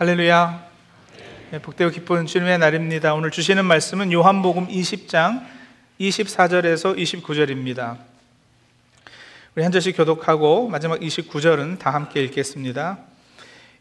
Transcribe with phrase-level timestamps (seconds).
[0.00, 0.66] 할렐루야.
[1.50, 3.12] 네, 복되고 기쁜 주님의 날입니다.
[3.12, 5.44] 오늘 주시는 말씀은 요한복음 20장
[6.00, 7.98] 24절에서 29절입니다.
[9.54, 12.96] 우리 한 절씩 교독하고 마지막 29절은 다 함께 읽겠습니다.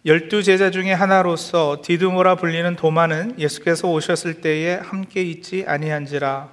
[0.05, 6.49] 열두 제자 중에 하나로서 디드모라 불리는 도마는 예수께서 오셨을 때에 함께 있지 아니한지라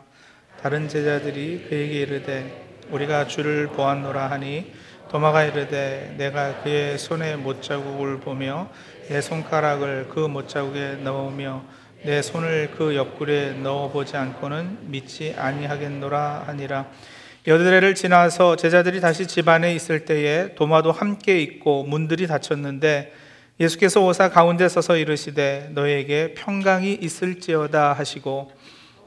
[0.62, 4.72] 다른 제자들이 그에게 이르되 우리가 주를 보았노라 하니
[5.10, 8.68] 도마가 이르되 내가 그의 손에 못자국을 보며
[9.08, 11.62] 내 손가락을 그 못자국에 넣으며
[12.02, 16.86] 내 손을 그 옆구리에 넣어보지 않고는 믿지 아니하겠노라 하니라
[17.46, 23.12] 여드레를 지나서 제자들이 다시 집 안에 있을 때에 도마도 함께 있고 문들이 닫혔는데
[23.60, 28.50] 예수께서 오사 가운데 서서 이르시되 너에게 평강이 있을지어다 하시고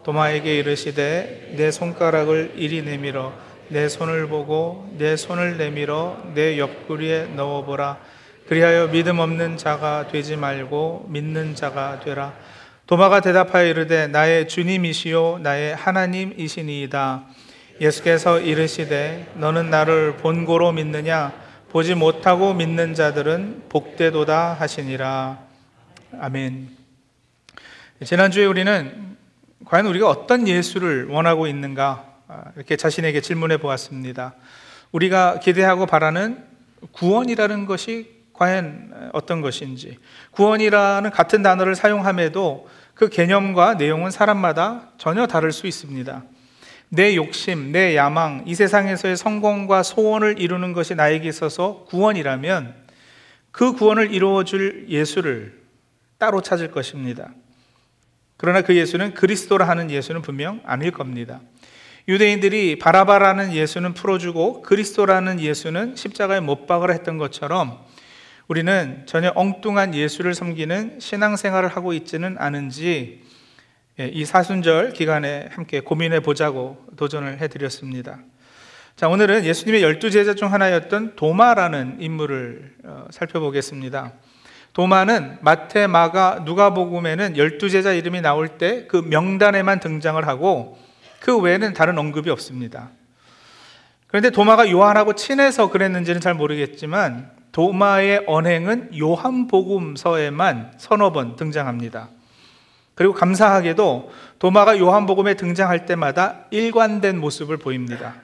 [0.04, 3.34] 도마에게 이르시되 내 손가락을 이리 내밀어
[3.68, 8.00] 내 손을 보고 내 손을 내밀어 내 옆구리에 넣어보라.
[8.50, 12.34] 그리하여 믿음 없는 자가 되지 말고 믿는 자가 되라.
[12.88, 17.26] 도마가 대답하여 이르되 나의 주님이시요 나의 하나님이시니이다.
[17.80, 21.32] 예수께서 이르시되 너는 나를 본고로 믿느냐
[21.70, 25.38] 보지 못하고 믿는 자들은 복되도다 하시니라.
[26.20, 26.70] 아멘.
[28.04, 29.16] 지난주에 우리는
[29.66, 34.34] 과연 우리가 어떤 예수를 원하고 있는가 아, 이렇게 자신에게 질문해 보았습니다.
[34.92, 36.44] 우리가 기대하고 바라는
[36.94, 39.98] 구원이라는 것이 과연 어떤 것인지,
[40.32, 46.24] 구원이라는 같은 단어를 사용함에도 그 개념과 내용은 사람마다 전혀 다를 수 있습니다.
[46.88, 52.76] 내 욕심, 내 야망, 이 세상에서의 성공과 소원을 이루는 것이 나에게 있어서 구원이라면
[53.52, 55.60] 그 구원을 이루어줄 예수를
[56.18, 57.32] 따로 찾을 것입니다.
[58.38, 61.42] 그러나 그 예수는 그리스도라 하는 예수는 분명 아닐 겁니다.
[62.08, 67.89] 유대인들이 바라바라는 예수는 풀어주고 그리스도라는 예수는 십자가에 못 박으라 했던 것처럼
[68.50, 73.22] 우리는 전혀 엉뚱한 예수를 섬기는 신앙생활을 하고 있지는 않은지
[74.00, 78.18] 예, 이 사순절 기간에 함께 고민해 보자고 도전을 해드렸습니다.
[78.96, 84.14] 자, 오늘은 예수님의 열두 제자 중 하나였던 도마라는 인물을 어, 살펴보겠습니다.
[84.74, 90.80] 도마는 마태, 마가, 누가복음에는 열두 제자 이름이 나올 때 그 명단에만 등장을 하고
[91.20, 92.90] 그 외에는 다른 언급이 없습니다.
[94.08, 102.08] 그런데 도마가 요한하고 친해서 그랬는지는 잘 모르겠지만 도마의 언행은 요한복음서에만 서너 번 등장합니다.
[102.96, 108.16] 그리고 감사하게도 도마가 요한복음에 등장할 때마다 일관된 모습을 보입니다.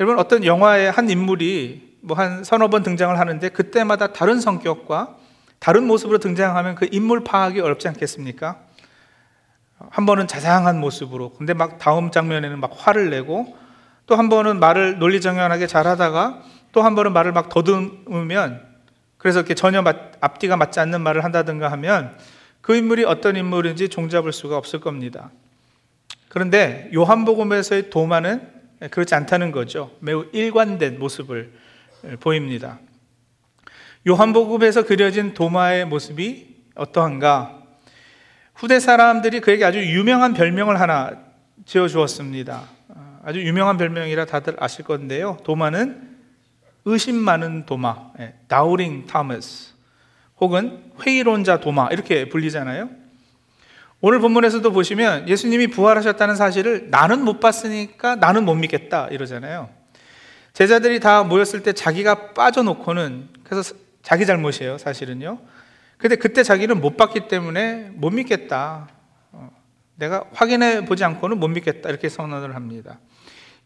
[0.00, 5.16] 여러분 어떤 영화의 한 인물이 뭐 한 서너 번 등장을 하는데 그때마다 다른 성격과
[5.58, 8.60] 다른 모습으로 등장하면 그 인물 파악이 어렵지 않겠습니까?
[9.90, 13.54] 한 번은 자상한 모습으로, 근데 막 다음 장면에는 막 화를 내고,
[14.06, 16.42] 또 한 번은 말을 논리정연하게 잘 하다가,
[16.76, 18.60] 또 한 번은 말을 막 더듬으면,
[19.16, 19.82] 그래서 이렇게 전혀
[20.20, 22.14] 앞뒤가 맞지 않는 말을 한다든가 하면,
[22.60, 25.30] 그 인물이 어떤 인물인지 종잡을 수가 없을 겁니다.
[26.28, 28.46] 그런데 요한복음에서의 도마는
[28.90, 29.90] 그렇지 않다는 거죠.
[30.00, 31.50] 매우 일관된 모습을
[32.20, 32.78] 보입니다.
[34.06, 37.62] 요한복음에서 그려진 도마의 모습이 어떠한가?
[38.54, 41.12] 후대 사람들이 그에게 아주 유명한 별명을 하나
[41.64, 42.64] 지어 주었습니다.
[43.24, 45.38] 아주 유명한 별명이라 다들 아실 건데요.
[45.42, 46.15] 도마는
[46.86, 48.12] 의심 많은 도마,
[48.46, 49.74] 다우링 예, 타머스,
[50.38, 52.88] 혹은 회의론자 도마 이렇게 불리잖아요.
[54.00, 59.68] 오늘 본문에서도 보시면 예수님이 부활하셨다는 사실을 나는 못 봤으니까 나는 못 믿겠다 이러잖아요.
[60.52, 65.40] 제자들이 다 모였을 때 자기가 빠져놓고는 그래서 자기 잘못이에요, 사실은요.
[65.98, 68.88] 근데 그때 자기는 못 봤기 때문에 못 믿겠다.
[69.32, 69.50] 어,
[69.96, 71.88] 내가 확인해 보지 않고는 못 믿겠다.
[71.88, 73.00] 이렇게 선언을 합니다.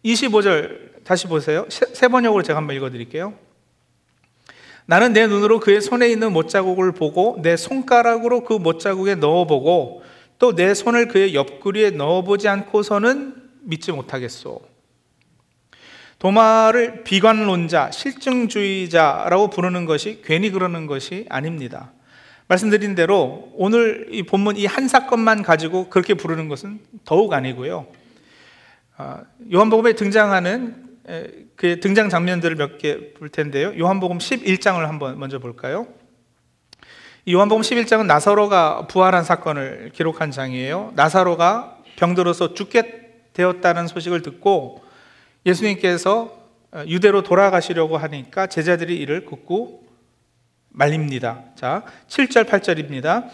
[0.04, 1.66] 25절 다시 보세요.
[1.68, 3.34] 세 번역으로 제가 한번 읽어 드릴게요.
[4.86, 10.02] 나는 내 눈으로 그의 손에 있는 못자국을 보고 내 손가락으로 그 못자국에 넣어보고
[10.38, 14.62] 또 내 손을 그의 옆구리에 넣어보지 않고서는 믿지 못하겠소.
[16.18, 21.92] 도마를 비관론자, 실증주의자라고 부르는 것이 괜히 그러는 것이 아닙니다.
[22.48, 27.86] 말씀드린 대로 오늘 이 본문 이 한 사건만 가지고 그렇게 부르는 것은 더욱 아니고요.
[29.02, 30.74] 아, 요한복음에 등장하는
[31.56, 33.72] 그 등장 장면들을 몇 개 볼 텐데요.
[33.78, 35.86] 요한복음 11장을 한번 먼저 볼까요?
[37.26, 40.92] 요한복음 11장은 나사로가 부활한 사건을 기록한 장이에요.
[40.96, 44.84] 나사로가 병들어서 죽게 되었다는 소식을 듣고
[45.46, 46.36] 예수님께서
[46.86, 49.82] 유대로 돌아가시려고 하니까 제자들이 이를 굳고
[50.68, 51.44] 말립니다.
[51.54, 53.30] 자, 7절, 8절입니다.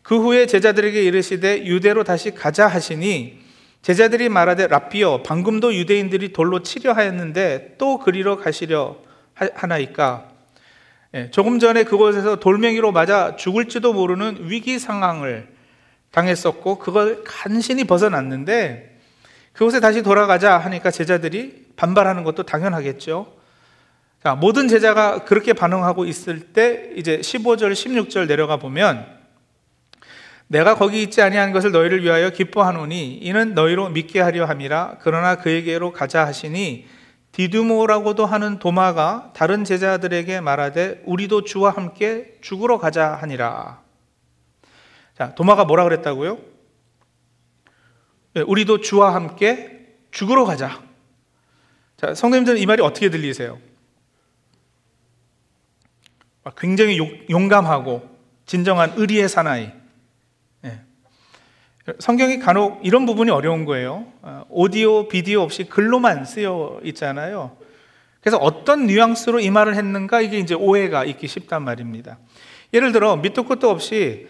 [0.00, 3.49] 그 후에 제자들에게 이르시되 유대로 다시 가자 하시니
[3.82, 8.96] 제자들이 말하되 라비어 방금도 유대인들이 돌로 치려 하였는데 또 그리러 가시려
[9.34, 10.28] 하나이까
[11.14, 15.48] 예, 조금 전에 그곳에서 돌멩이로 맞아 죽을지도 모르는 위기 상황을
[16.12, 18.98] 당했었고 그걸 간신히 벗어났는데
[19.52, 23.32] 그곳에 다시 돌아가자 하니까 제자들이 반발하는 것도 당연하겠죠.
[24.22, 29.19] 자, 모든 제자가 그렇게 반응하고 있을 때 이제 15절, 16절 내려가 보면
[30.50, 35.92] 내가 거기 있지 아니한 것을 너희를 위하여 기뻐하노니 이는 너희로 믿게 하려 함이라 그러나 그에게로
[35.92, 36.88] 가자 하시니
[37.30, 43.80] 디두모라고도 하는 도마가 다른 제자들에게 말하되 우리도 주와 함께 죽으러 가자 하니라.
[45.16, 46.38] 자, 도마가 뭐라 그랬다고요?
[48.34, 50.82] 네, 우리도 주와 함께 죽으러 가자.
[51.96, 53.60] 자, 성도님들은 이 말이 어떻게 들리세요?
[56.58, 56.98] 굉장히
[57.30, 59.79] 용감하고 진정한 의리의 사나이.
[61.90, 61.94] 네.
[61.98, 64.06] 성경이 간혹 이런 부분이 어려운 거예요.
[64.22, 67.56] 어, 오디오, 비디오 없이 글로만 쓰여 있잖아요.
[68.20, 72.18] 그래서 어떤 뉘앙스로 이 말을 했는가 이게 이제 오해가 있기 쉽단 말입니다.
[72.72, 74.28] 예를 들어 밑도 끝도 없이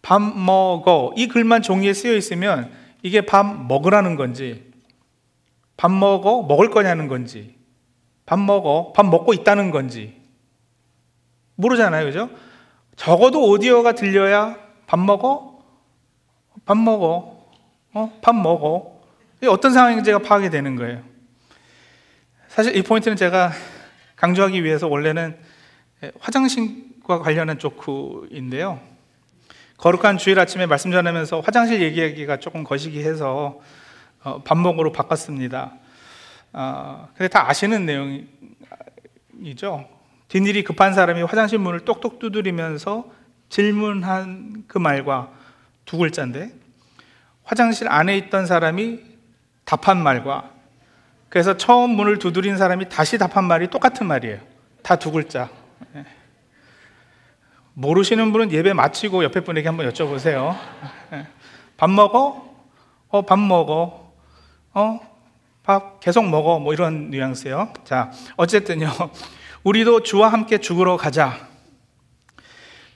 [0.00, 2.70] 밥 먹어 이 글만 종이에 쓰여 있으면
[3.02, 4.70] 이게 밥 먹으라는 건지
[5.76, 7.56] 밥 먹어 먹을 거냐는 건지
[8.26, 10.14] 밥 먹어 밥 먹고 있다는 건지
[11.56, 12.30] 모르잖아요, 그죠?
[12.96, 14.56] 적어도 오디오가 들려야
[14.86, 15.51] 밥 먹어
[16.64, 17.48] 밥 먹어
[17.94, 18.18] 어?
[18.22, 19.00] 밥 먹어
[19.48, 21.02] 어떤 상황인지가 파악이 되는 거예요.
[22.48, 23.50] 사실 이 포인트는 제가
[24.16, 25.36] 강조하기 위해서 원래는
[26.20, 28.80] 화장실과 관련한 조크인데요.
[29.78, 33.60] 거룩한 주일 아침에 말씀 전하면서 화장실 얘기하기가 조금 거시기 해서
[34.22, 35.74] 어, 반복으로 바꿨습니다.
[36.52, 37.84] 어, 근데 다 아시는
[39.40, 39.88] 내용이죠.
[40.28, 43.06] 뒷일이 급한 사람이 화장실 문을 똑똑 두드리면서
[43.48, 45.32] 질문한 그 말과
[45.84, 46.52] 두 글자인데
[47.44, 49.00] 화장실 안에 있던 사람이
[49.64, 50.50] 답한 말과
[51.28, 54.38] 그래서 처음 문을 두드린 사람이 다시 답한 말이 똑같은 말이에요.
[54.82, 55.48] 다 두 글자.
[55.94, 56.04] 네.
[57.74, 60.54] 모르시는 분은 예배 마치고 옆에 분에게 한번 여쭤보세요.
[61.12, 61.26] 예.
[61.76, 62.54] 밥 먹어?
[63.08, 64.12] 어, 밥 먹어.
[64.74, 65.00] 어,
[65.62, 66.58] 밥 계속 먹어.
[66.58, 67.72] 뭐 이런 뉘앙스요.
[67.84, 68.90] 자, 어쨌든요.
[69.64, 71.48] 우리도 주와 함께 죽으러 가자.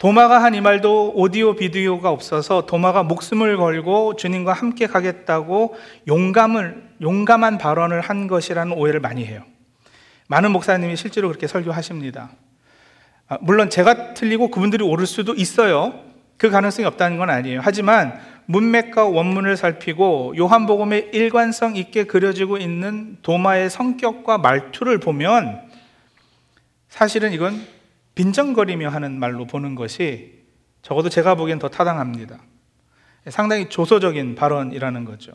[0.07, 5.75] 도마가 한 이 말도 오디오 비디오가 없어서 도마가 목숨을 걸고 주님과 함께 가겠다고
[6.07, 9.43] 용감을, 용감한 발언을 한 것이라는 오해를 많이 해요.
[10.29, 12.31] 많은 목사님이 실제로 그렇게 설교하십니다.
[13.27, 15.99] 아, 물론 제가 틀리고 그분들이 옳을 수도 있어요.
[16.37, 17.59] 그 가능성이 없다는 건 아니에요.
[17.65, 25.63] 하지만 문맥과 원문을 살피고 요한복음의 일관성 있게 그려지고 있는 도마의 성격과 말투를 보면
[26.89, 27.75] 사실은 이건
[28.17, 30.33] 빈정거리며 하는 말로 보는 것이
[30.83, 32.39] 적어도 제가 보기엔 더 타당합니다.
[33.29, 35.33] 상당히 조소적인 발언이라는 거죠.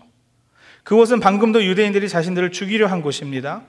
[0.83, 3.62] 그곳은 방금도 유대인들이 자신들을 죽이려 한 곳입니다.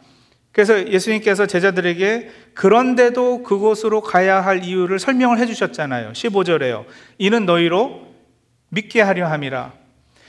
[0.51, 6.13] 그래서 예수님께서 제자들에게 그런데도 그곳으로 가야 할 이유를 설명을 해주셨잖아요.
[6.13, 6.85] 15절에요.
[7.19, 8.15] 이는 너희로
[8.69, 9.73] 믿게 하려 함이라.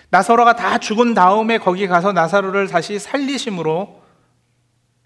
[0.10, 4.02] 나사로가 다 죽은 다음에 거기 가서 나사로를 다시 살리심으로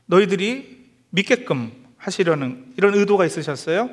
[0.07, 0.77] 너희들이
[1.12, 3.89] 믿게끔 하시려는 이런 의도가 있으셨어요.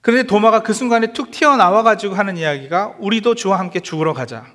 [0.00, 4.46] 그런데 도마가 그 순간에 툭 튀어나와 가지고 하는 이야기가 우리도 주와 함께 죽으러 가자.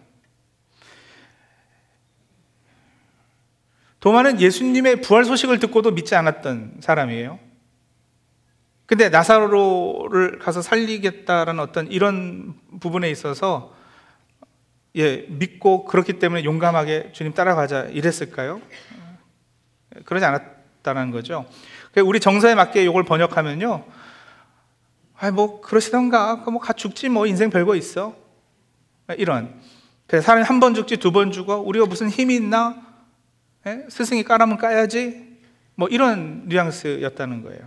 [4.00, 7.40] 도마는 예수님의 부활 소식을 듣고도 믿지 않았던 사람이에요.
[8.86, 13.74] 근데 나사로를 가서 살리겠다라는 어떤 이런 부분에 있어서
[14.96, 18.62] 예, 믿고 그렇기 때문에 용감하게 주님 따라가자 이랬을까요?
[20.06, 20.55] 그러지 않았
[20.94, 21.46] 다는 거죠.
[22.06, 23.84] 우리 정서에 맞게 이걸 번역하면요.
[25.18, 26.36] 아, 뭐, 그러시던가.
[26.36, 28.16] 뭐, 가 죽지, 뭐, 인생 별거 있어.
[29.18, 29.54] 이런.
[30.10, 31.58] 사람이 한 번 죽지, 두 번 죽어.
[31.58, 32.76] 우리가 무슨 힘이 있나?
[33.68, 33.86] 예?
[33.90, 35.26] 스승이 까라면 까야지.
[35.76, 37.62] 뭐 이런 뉘앙스였다는 거예요.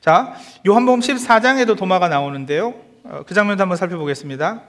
[0.00, 0.34] 자,
[0.66, 2.74] 요한복음 14장에도 도마가 나오는데요.
[3.04, 4.62] 어, 그 장면도 한번 살펴보겠습니다.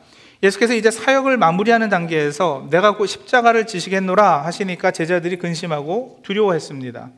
[0.44, 7.10] 예수께서 이제 사역을 마무리하는 단계에서 내가 곧 십자가를 지시겠노라 하시니까 제자들이 근심하고 두려워했습니다.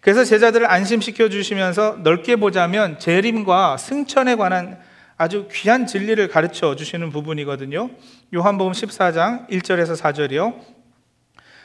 [0.00, 4.78] 그래서 제자들을 안심시켜 주시면서 넓게 보자면 재림과 승천에 관한
[5.16, 7.90] 아주 귀한 진리를 가르쳐 주시는 부분이거든요.
[8.34, 10.54] 요한복음 14장 1절에서 4절이요.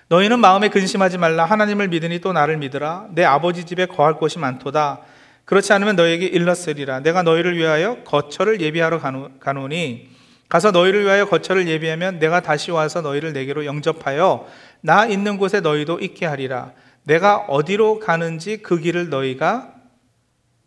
[0.08, 1.46] 너희는 마음에 근심하지 말라.
[1.46, 3.08] 하나님을 믿으니 또 나를 믿으라.
[3.12, 5.02] 내 아버지 집에 거할 곳이 많도다.
[5.46, 7.02] 그렇지 않으면 너에게 일렀으리라.
[7.02, 9.00] 내가 너희를 위하여 거처를 예비하러
[9.40, 10.10] 가노니
[10.50, 14.48] 가서 너희를 위하여 거처를 예비하면 내가 다시 와서 너희를 내게로 영접하여
[14.82, 16.72] 나 있는 곳에 너희도 있게 하리라.
[17.04, 19.76] 내가 어디로 가는지 그 길을 너희가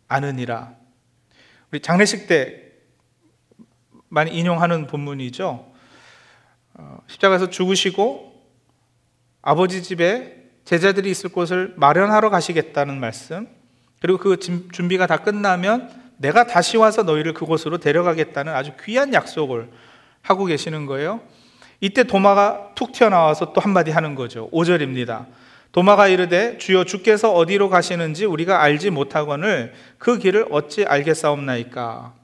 [0.07, 0.73] 아느니라.
[1.71, 2.63] 우리 장례식 때
[4.09, 5.73] 많이 인용하는 본문이죠.
[6.75, 8.33] 어, 십자가에서 죽으시고
[9.41, 13.47] 아버지 집에 제자들이 있을 곳을 마련하러 가시겠다는 말씀.
[13.99, 19.69] 그리고 그 준비가 다 끝나면 내가 다시 와서 너희를 그곳으로 데려가겠다는 아주 귀한 약속을
[20.21, 21.21] 하고 계시는 거예요.
[21.79, 24.49] 이때 도마가 툭 튀어나와서 또 한마디 하는 거죠.
[24.51, 25.25] 5절입니다.
[25.77, 32.15] 도마가 이르되 주여 주께서 어디로 가시는지 우리가 알지 못하거늘 그 길을 어찌 알겠사옵나이까.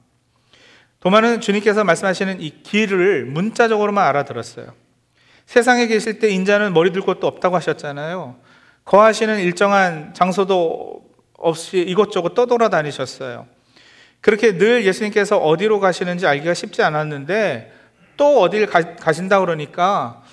[0.98, 4.74] 도마는 주님께서 말씀하시는 이 길을 문자적으로만 알아들었어요.
[5.46, 8.34] 세상에 계실 때 인자는 머리 들 곳도 없다고 하셨잖아요.
[8.86, 11.04] 거하시는 일정한 장소도
[11.38, 13.46] 없이 이곳저곳 떠돌아다니셨어요.
[14.20, 17.72] 그렇게 늘 예수님께서 어디로 가시는지 알기가 쉽지 않았는데
[18.16, 20.23] 또 어딜 가, 신다 그러니까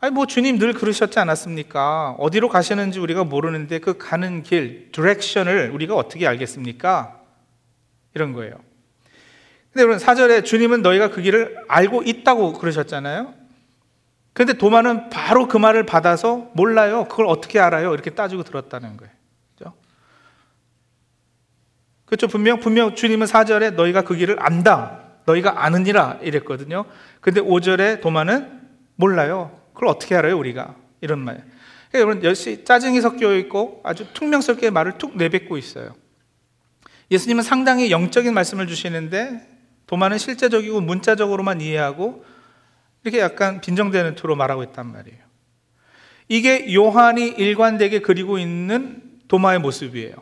[0.00, 2.16] 아니 뭐 주님 늘 그러셨지 않았습니까?
[2.18, 7.20] 어디로 가시는지 우리가 모르는데 그 가는 길, 디렉션을 우리가 어떻게 알겠습니까?
[8.14, 8.52] 이런 거예요.
[9.72, 13.34] 근데 여러분 사절에 주님은 너희가 그 길을 알고 있다고 그러셨잖아요.
[14.32, 17.06] 그런데 도마는 바로 그 말을 받아서 몰라요.
[17.08, 17.92] 그걸 어떻게 알아요?
[17.92, 19.12] 이렇게 따지고 들었다는 거예요.
[19.56, 19.74] 그렇죠?
[22.04, 22.28] 그렇죠.
[22.28, 25.00] 분명 분명 주님은 사절에 너희가 그 길을 안다.
[25.26, 26.84] 너희가 아느니라 이랬거든요.
[27.20, 28.60] 근데 5절에 도마는
[28.94, 29.57] 몰라요.
[29.78, 30.74] 그걸 어떻게 알아요, 우리가?
[31.00, 31.36] 이런 말.
[31.90, 35.94] 그러니까 여러분, 역시 짜증이 섞여 있고 아주 퉁명스럽게 말을 툭 내뱉고 있어요.
[37.12, 39.40] 예수님은 상당히 영적인 말씀을 주시는데
[39.86, 42.24] 도마는 실제적이고 문자적으로만 이해하고
[43.04, 45.18] 이렇게 약간 빈정대는 투로 말하고 있단 말이에요.
[46.26, 50.14] 이게 요한이 일관되게 그리고 있는 도마의 모습이에요.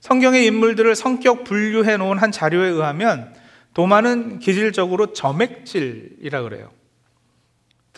[0.00, 3.34] 성경의 인물들을 성격 분류해 놓은 한 자료에 의하면
[3.72, 6.70] 도마는 기질적으로 점액질이라 그래요.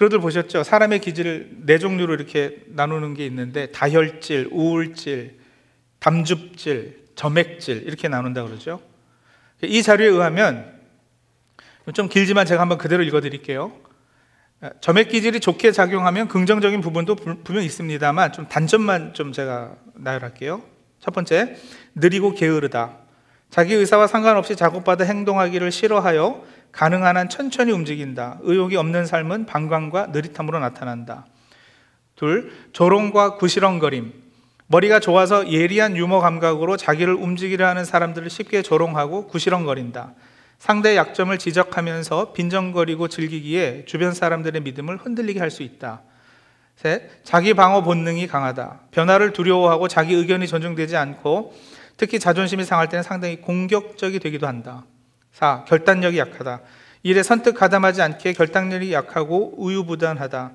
[0.03, 0.65] 들어들 보셨죠?
[0.65, 5.39] 사람의 기질을 네 종류로 이렇게 나누는 게 있는데 다혈질, 우울질,
[6.01, 8.81] 담줍질, 점액질 이렇게 나눈다 그러죠.
[9.63, 10.73] 이 자료에 의하면
[11.95, 13.73] 좀 길지만 제가 한번 그대로 읽어 드릴게요.
[14.81, 20.63] 점액 기질이 좋게 작용하면 긍정적인 부분도 분명 있습니다만 좀 단점만 좀 제가 나열할게요.
[20.99, 21.57] 첫 번째,
[21.95, 22.97] 느리고 게으르다.
[23.51, 28.39] 자기 의사와 상관없이 작업받아 행동하기를 싫어하여 가능한 한 천천히 움직인다.
[28.43, 31.27] 의욕이 없는 삶은 방광과 느릿함으로 나타난다.
[32.17, 34.13] 둘, 조롱과 구시렁거림.
[34.67, 40.15] 머리가 좋아서 예리한 유머 감각으로 자기를 움직이려 하는 사람들을 쉽게 조롱하고 구시렁거린다.
[40.59, 46.03] 상대의 약점을 지적하면서 빈정거리고 즐기기에 주변 사람들의 믿음을 흔들리게 할 수 있다.
[46.77, 48.81] 셋, 자기 방어 본능이 강하다.
[48.93, 51.55] 변화를 두려워하고 자기 의견이 존중되지 않고
[51.97, 54.85] 특히 자존심이 상할 때는 상당히 공격적이 되기도 한다.
[55.33, 55.65] 4.
[55.67, 56.61] 결단력이 약하다.
[57.03, 60.53] 일에 선뜻 가담하지 않게 결단력이 약하고 우유부단하다.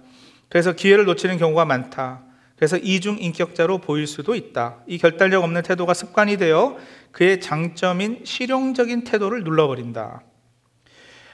[0.49, 2.21] 그래서 기회를 놓치는 경우가 많다.
[2.55, 4.77] 그래서 이중 인격자로 보일 수도 있다.
[4.87, 6.77] 이 결단력 없는 태도가 습관이 되어
[7.11, 10.21] 그의 장점인 실용적인 태도를 눌러버린다.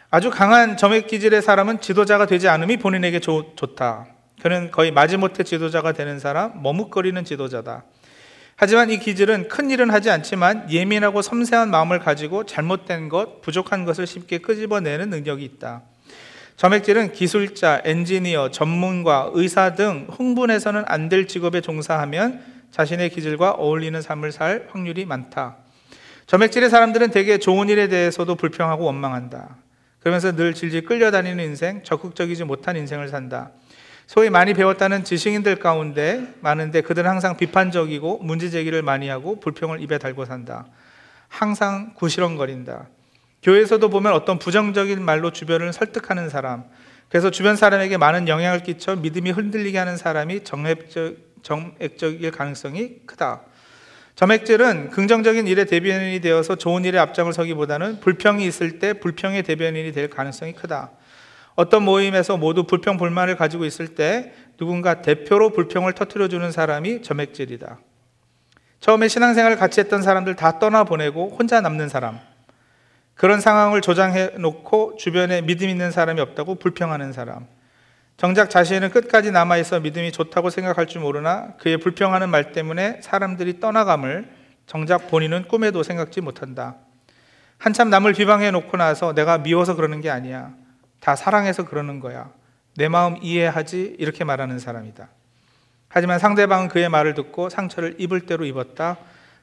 [0.10, 4.08] 아주 강한 점액 기질의 사람은 지도자가 되지 않음이 본인에게 좋, 좋다.
[4.42, 7.86] 그는 거의 마지못해 지도자가 되는 사람, 머뭇거리는 지도자다.
[8.56, 14.06] 하지만 이 기질은 큰 일은 하지 않지만 예민하고 섬세한 마음을 가지고 잘못된 것, 부족한 것을
[14.08, 15.82] 쉽게 끄집어내는 능력이 있다.
[16.56, 22.42] 점액질은 기술자, 엔지니어, 전문가, 의사 등 흥분해서는 안 될 직업에 종사하면
[22.72, 25.58] 자신의 기질과 어울리는 삶을 살 확률이 많다.
[26.28, 29.58] 점액질의 사람들은 대개 좋은 일에 대해서도 불평하고 원망한다.
[30.00, 33.52] 그러면서 늘 질질 끌려다니는 인생, 적극적이지 못한 인생을 산다.
[34.08, 39.98] 소위 많이 배웠다는 지식인들 가운데 많은데 그들은 항상 비판적이고 문제 제기를 많이 하고 불평을 입에
[39.98, 40.66] 달고 산다.
[41.30, 42.88] 항상 구시렁거린다.
[43.42, 46.64] 교회에서도 보면 어떤 부정적인 말로 주변을 설득하는 사람,
[47.10, 53.42] 그래서 주변 사람에게 많은 영향을 끼쳐 믿음이 흔들리게 하는 사람이 정액적, 정액적일 가능성이 크다.
[54.16, 60.10] 점액질은 긍정적인 일의 대변인이 되어서 좋은 일에 앞장을 서기보다는 불평이 있을 때 불평의 대변인이 될
[60.10, 60.92] 가능성이 크다.
[61.56, 67.80] 어떤 모임에서 모두 불평 불만을 가지고 있을 때 누군가 대표로 불평을 터트려 주는 사람이 점액질이다.
[68.80, 72.20] 처음에 신앙생활을 같이 했던 사람들 다 떠나보내고 혼자 남는 사람.
[73.16, 77.48] 그런 상황을 조장해 놓고 주변에 믿음 있는 사람이 없다고 불평하는 사람.
[78.18, 84.30] 정작 자신은 끝까지 남아있어 믿음이 좋다고 생각할 줄 모르나 그의 불평하는 말 때문에 사람들이 떠나감을
[84.66, 86.76] 정작 본인은 꿈에도 생각지 못한다.
[87.58, 90.54] 한참 남을 비방해 놓고 나서 내가 미워서 그러는 게 아니야.
[91.04, 92.32] 다 사랑해서 그러는 거야.
[92.78, 93.98] 내 마음 이해하지?
[94.00, 95.10] 이렇게 말하는 사람이다.
[95.90, 98.98] 하지만 상대방은 그의 말을 듣고 상처를 입을 대로 입었다.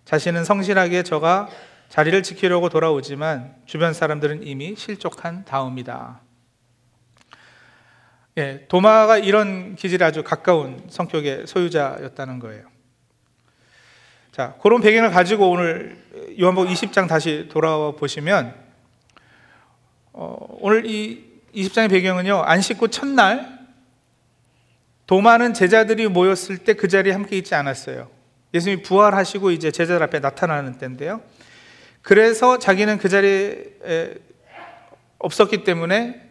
[0.07, 1.51] 자신은 성실하게 저가
[1.91, 6.23] 자리를 지키려고 돌아오지만 주변 사람들은 이미 실족한 다음이다.
[8.39, 12.65] 예, 도마가 이런 기질에 아주 가까운 성격의 소유자였다는 거예요.
[14.33, 16.03] 자, 그런 배경을 가지고 오늘
[16.41, 18.55] 요한복음 20장 다시 돌아와 보시면
[20.15, 23.61] 어, 오늘 이 20장의 배경은요, 안식구 첫날,
[25.07, 28.09] 도마는 제자들이 모였을 때 그 자리에 함께 있지 않았어요.
[28.55, 31.21] 예수님이 부활하시고 이제 제자들 앞에 나타나는 때인데요.
[32.03, 34.15] 그래서 자기는 그 자리에
[35.19, 36.29] 없었기 때문에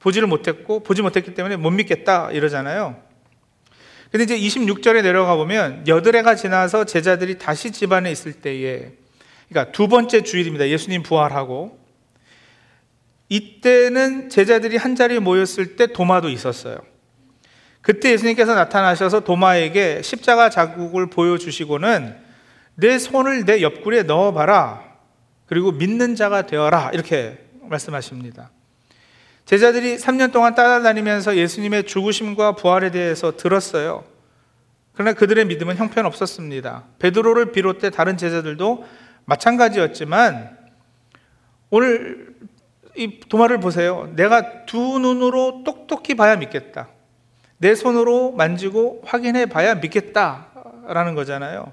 [0.00, 3.02] 보지를 못했고 보지 못했기 때문에 못 믿겠다 이러잖아요.
[4.10, 8.92] 근데 이제 26절에 내려가 보면 여덟 해가 지나서 제자들이 다시 집안에 있을 때에
[9.48, 10.68] 그러니까 두 번째 주일입니다.
[10.68, 11.83] 예수님 부활하고
[13.34, 16.78] 이때는 제자들이 한 자리에 모였을 때 도마도 있었어요.
[17.80, 22.16] 그때 예수님께서 나타나셔서 도마에게 십자가 자국을 보여주시고는
[22.76, 24.84] 내 손을 내 옆구리에 넣어봐라.
[25.46, 26.90] 그리고 믿는 자가 되어라.
[26.92, 28.50] 이렇게 말씀하십니다.
[29.46, 34.04] 제자들이 3년 동안 따라다니면서 예수님의 죽으심과 부활에 대해서 들었어요.
[34.92, 36.84] 그러나 그들의 믿음은 형편없었습니다.
[37.00, 38.84] 베드로를 비롯해 다른 제자들도
[39.24, 40.56] 마찬가지였지만
[41.70, 42.34] 오늘
[42.96, 44.12] 이 도마를 보세요.
[44.14, 46.88] 내가 두 눈으로 똑똑히 봐야 믿겠다.
[47.58, 51.72] 내 손으로 만지고 확인해 봐야 믿겠다라는 거잖아요.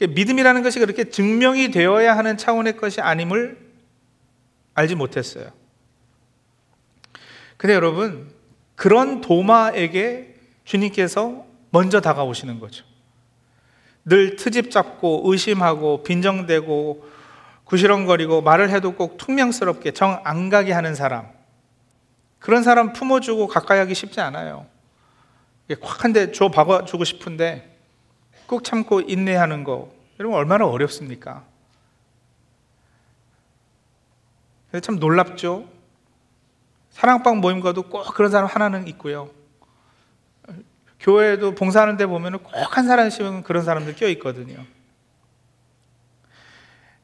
[0.00, 3.58] 믿음이라는 것이 그렇게 증명이 되어야 하는 차원의 것이 아님을
[4.74, 5.50] 알지 못했어요.
[7.56, 8.30] 근데 여러분,
[8.76, 12.84] 그런 도마에게 주님께서 먼저 다가오시는 거죠.
[14.04, 17.04] 늘 트집 잡고 의심하고 빈정대고
[17.68, 21.28] 구시렁거리고 말을 해도 꼭 퉁명스럽게 정 안 가게 하는 사람.
[22.38, 24.66] 그런 사람 품어주고 가까이 하기 쉽지 않아요.
[25.68, 27.78] 콱한대 줘 박아주고 싶은데
[28.46, 29.92] 꾹 참고 인내하는 거.
[30.18, 31.44] 여러분 얼마나 어렵습니까?
[34.82, 35.68] 참 놀랍죠?
[36.90, 39.30] 사랑방 모임 가도 꼭 그런 사람 하나는 있고요.
[41.00, 44.64] 교회에도 봉사하는 데 보면 꼭 한 사람씩은 그런 사람들 껴 있거든요.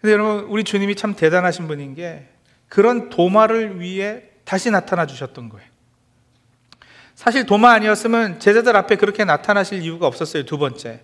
[0.04, 2.26] 근데 여러분, 우리 주님이 참 대단하신 분인 게
[2.68, 5.66] 그런 도마를 위해 다시 나타나 주셨던 거예요.
[7.14, 11.00] 사실 도마 아니었으면 제자들 앞에 그렇게 나타나실 이유가 없었어요, 두 번째.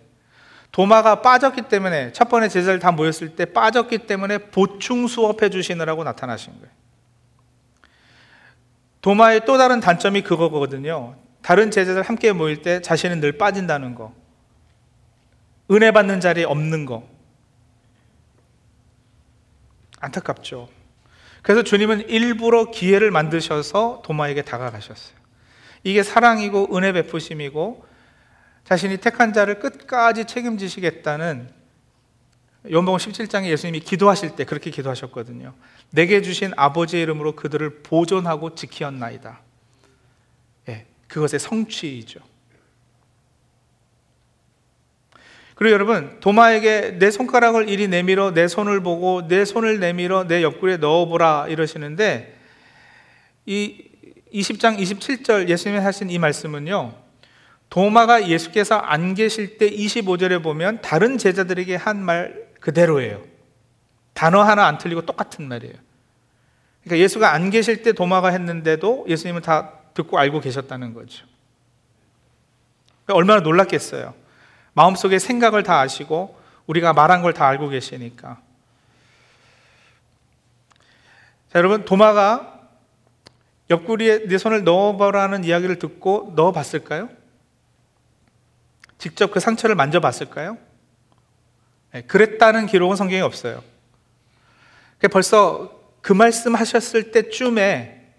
[0.71, 6.53] 도마가 빠졌기 때문에, 첫 번째 제자들 다 모였을 때 빠졌기 때문에 보충 수업해 주시느라고 나타나신
[6.53, 6.69] 거예요.
[9.01, 11.17] 도마의 또 다른 단점이 그거거든요.
[11.41, 14.13] 다른 제자들 함께 모일 때 자신은 늘 빠진다는 거.
[15.71, 17.09] 은혜 받는 자리에 없는 거.
[20.01, 20.69] 안타깝죠.
[21.43, 25.19] 그래서 주님은 일부러 기회를 만드셔서 도마에게 다가가셨어요.
[25.85, 27.87] 이게 사랑이고 은혜 베푸심이고
[28.65, 31.51] 자신이 택한 자를 끝까지 책임지시겠다는
[32.71, 35.55] 요한복음 17장에 예수님이 기도하실 때 그렇게 기도하셨거든요.
[35.91, 39.41] 내게 주신 아버지의 이름으로 그들을 보존하고 지키었나이다.
[40.69, 42.21] 예, 그것의 성취이죠.
[45.61, 50.79] 그리고 여러분, 도마에게 내 손가락을 이리 내밀어 내 손을 보고 내 손을 내밀어 내 옆구리에
[50.79, 52.35] 넣어보라 이러시는데
[53.45, 53.85] 이
[54.33, 56.95] 20장 27절 예수님이 하신 이 말씀은요.
[57.69, 63.23] 도마가 예수께서 안 계실 때 25절에 보면 다른 제자들에게 한 말 그대로예요.
[64.15, 65.75] 단어 하나 안 틀리고 똑같은 말이에요.
[66.85, 71.27] 그러니까 예수가 안 계실 때 도마가 했는데도 예수님은 다 듣고 알고 계셨다는 거죠.
[73.05, 74.15] 그러니까 얼마나 놀랐겠어요.
[74.73, 78.41] 마음속에 생각을 다 아시고 우리가 말한 걸 다 알고 계시니까.
[81.53, 82.61] 자, 여러분, 도마가
[83.71, 87.09] 옆구리에 내 손을 넣어보라는 이야기를 듣고 넣어봤을까요?
[88.99, 90.59] 직접 그 상처를 만져봤을까요?
[91.93, 93.63] 네, 그랬다는 기록은 성경에 없어요.
[95.11, 98.13] 벌써 그 말씀 하셨을 때쯤에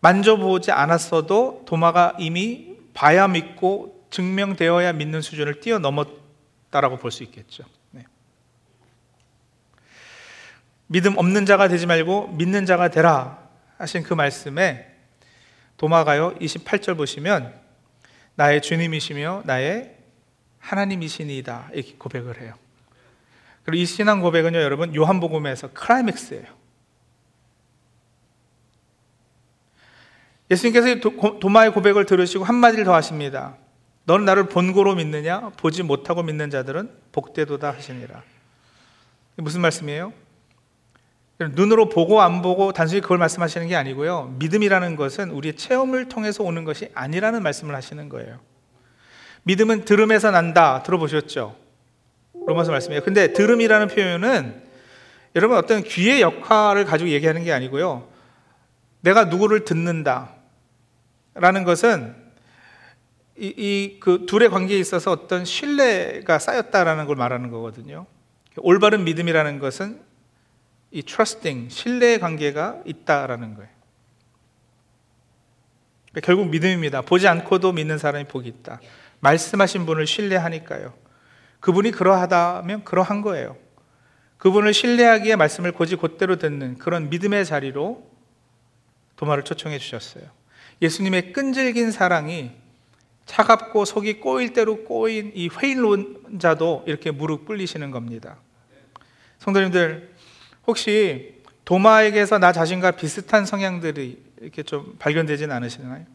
[0.00, 7.64] 만져보지 않았어도 도마가 이미 봐야 믿고 증명되어야 믿는 수준을 뛰어넘었다라고 볼 수 있겠죠.
[7.90, 8.04] 네.
[10.86, 13.46] 믿음 없는 자가 되지 말고 믿는 자가 되라
[13.78, 14.94] 하신 그 말씀에
[15.76, 17.54] 도마가요 28절 보시면
[18.34, 19.96] 나의 주님이시며 나의
[20.58, 22.54] 하나님이시니다 이렇게 고백을 해요.
[23.64, 26.44] 그리고 이 신앙 고백은요 여러분 요한복음에서 클라이맥스예요.
[30.50, 31.00] 예수님께서
[31.40, 33.56] 도마의 고백을 들으시고 한마디를 더 하십니다.
[34.06, 35.50] 너는 나를 본고로 믿느냐?
[35.56, 38.22] 보지 못하고 믿는 자들은 복되도다 하시니라.
[39.36, 40.12] 무슨 말씀이에요?
[41.38, 44.36] 눈으로 보고 안 보고 단순히 그걸 말씀하시는 게 아니고요.
[44.38, 48.38] 믿음이라는 것은 우리의 체험을 통해서 오는 것이 아니라는 말씀을 하시는 거예요.
[49.42, 50.82] 믿음은 들음에서 난다.
[50.84, 51.56] 들어보셨죠?
[52.46, 53.02] 로마서 말씀이에요.
[53.02, 54.62] 근데 들음이라는 표현은
[55.34, 58.08] 여러분 어떤 귀의 역할을 가지고 얘기하는 게 아니고요.
[59.00, 60.30] 내가 누구를 듣는다.
[61.34, 62.25] 라는 것은
[63.38, 68.06] 이 그 둘의 관계에 있어서 어떤 신뢰가 쌓였다라는 걸 말하는 거거든요.
[68.56, 70.00] 올바른 믿음이라는 것은
[70.90, 73.70] 이 trusting, 신뢰의 관계가 있다라는 거예요.
[76.10, 77.02] 그러니까 결국 믿음입니다.
[77.02, 78.80] 보지 않고도 믿는 사람이 복이 있다.
[79.20, 80.94] 말씀하신 분을 신뢰하니까요.
[81.60, 83.56] 그분이 그러하다면 그러한 거예요.
[84.38, 88.10] 그분을 신뢰하기에 말씀을 고지 곧대로 듣는 그런 믿음의 자리로
[89.16, 90.24] 도마를 초청해 주셨어요.
[90.80, 92.52] 예수님의 끈질긴 사랑이
[93.26, 98.36] 차갑고 속이 꼬일 대로 꼬인 이 회의론자도 이렇게 무릎 꿇리시는 겁니다.
[99.38, 100.14] 성도님들,
[100.66, 106.06] 혹시 도마에게서 나 자신과 비슷한 성향들이 이렇게 좀 발견되진 않으시나요?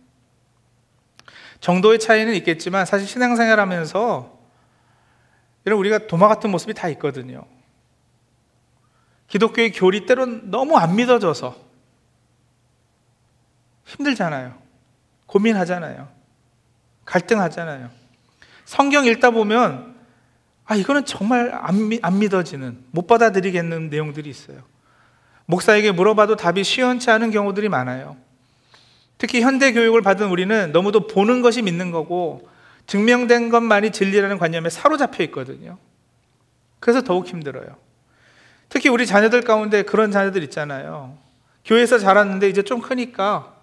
[1.60, 4.40] 정도의 차이는 있겠지만 사실 신앙생활 하면서
[5.66, 7.46] 여러분 우리가 도마 같은 모습이 다 있거든요.
[9.28, 11.56] 기독교의 교리 때론 너무 안 믿어져서
[13.86, 14.58] 힘들잖아요.
[15.28, 16.21] 고민하잖아요.
[17.06, 17.90] 갈등하잖아요.
[18.66, 19.96] 성경 읽다 보면
[20.66, 24.60] 아 이거는 정말 안, 미, 안 믿어지는 못 받아들이겠는 내용들이 있어요.
[25.46, 28.16] 목사에게 물어봐도 답이 시원치 않은 경우들이 많아요.
[29.18, 32.48] 특히 현대 교육을 받은 우리는 너무도 보는 것이 믿는 거고
[32.88, 35.78] 증명된 것만이 진리라는 관념에 사로잡혀 있거든요.
[36.80, 37.76] 그래서 더욱 힘들어요.
[38.70, 41.18] 특히 우리 자녀들 가운데 그런 자녀들 있잖아요.
[41.66, 43.54] 교회에서 자랐는데 이제 좀 크니까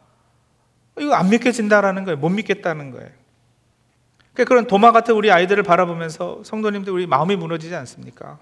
[0.99, 2.19] 이거 안 믿겨진다라는 거예요.
[2.19, 3.11] 못 믿겠다는 거예요.
[4.45, 8.39] 그런 도마 같은 우리 아이들을 바라보면서 성도님들 우리 마음이 무너지지 않습니까?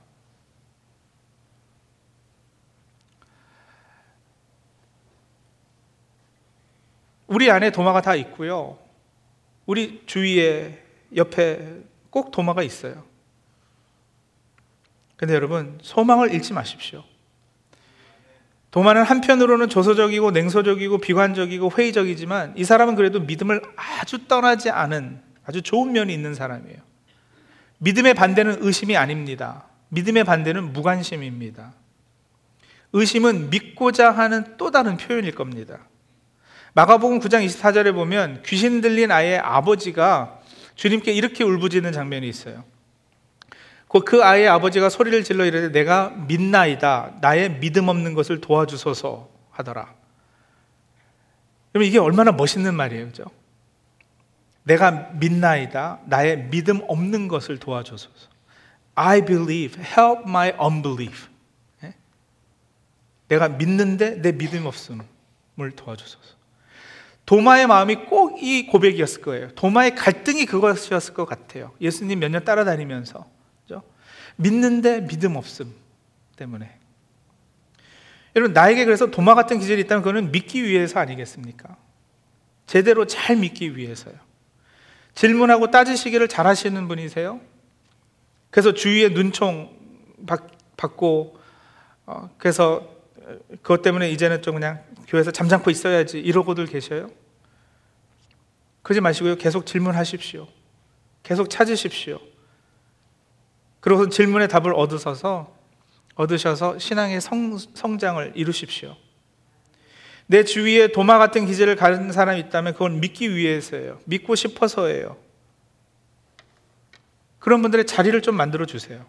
[7.26, 8.78] 우리 안에 도마가 다 있고요.
[9.66, 10.82] 우리 주위에
[11.14, 13.04] 옆에 꼭 도마가 있어요.
[15.16, 17.02] 근데 여러분, 소망을 잃지 마십시오.
[18.70, 25.92] 도마는 한편으로는 조소적이고 냉소적이고 비관적이고 회의적이지만 이 사람은 그래도 믿음을 아주 떠나지 않은 아주 좋은
[25.92, 26.78] 면이 있는 사람이에요.
[27.78, 29.64] 믿음의 반대는 의심이 아닙니다.
[29.88, 31.72] 믿음의 반대는 무관심입니다.
[32.92, 35.78] 의심은 믿고자 하는 또 다른 표현일 겁니다.
[36.74, 40.40] 마가복음 9장 24절에 보면 귀신 들린 아이의 아버지가
[40.74, 42.64] 주님께 이렇게 울부짖는 장면이 있어요.
[44.04, 49.94] 그 아이의 아버지가 소리를 질러 이르되 내가 믿나이다 나의 믿음 없는 것을 도와주소서 하더라.
[51.72, 53.24] 그럼 이게 얼마나 멋있는 말이에요, 그죠?
[54.66, 58.28] 내가 믿나이다 나의 믿음 없는 것을 도와주소서.
[58.96, 61.28] I believe, help my unbelief.
[61.84, 61.94] 예?
[63.28, 65.06] 내가 믿는데 내 믿음 없음을
[65.76, 66.34] 도와주소서.
[67.26, 69.48] 도마의 마음이 꼭 이 고백이었을 거예요.
[69.54, 71.72] 도마의 갈등이 그것이었을 것 같아요.
[71.80, 73.24] 예수님 몇 년 따라다니면서.
[73.62, 73.82] 그죠?
[74.36, 75.72] 믿는데 믿음 없음
[76.36, 76.76] 때문에.
[78.34, 81.76] 여러분, 나에게 그래서 도마 같은 기질이 있다면 그거는 믿기 위해서 아니겠습니까?
[82.66, 84.25] 제대로 잘 믿기 위해서요.
[85.16, 87.40] 질문하고 따지시기를 잘 하시는 분이세요?
[88.50, 89.74] 그래서 주위에 눈총
[90.26, 90.46] 받
[90.96, 91.38] 고,
[92.04, 92.86] 어, 그래서
[93.62, 97.10] 그것 때문에 이제는 좀 그냥 교회에서 잠잠고 있어야지 이러고들 계셔요?
[98.82, 99.36] 그러지 마시고요.
[99.36, 100.46] 계속 질문하십시오.
[101.22, 102.20] 계속 찾으십시오.
[103.80, 105.56] 그리고 질문의 답을 얻으셔서
[106.14, 108.96] 얻으셔서 신앙의 성, 성장을 이루십시오.
[110.26, 114.00] 내 주위에 도마 같은 기질을 가진 사람이 있다면 그건 믿기 위해서예요.
[114.04, 115.16] 믿고 싶어서예요.
[117.38, 119.06] 그런 분들의 자리를 좀 만들어 주세요.